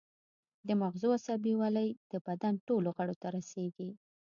[0.67, 3.89] د مغزو عصبي ولۍ د بدن ټولو غړو ته رسیږي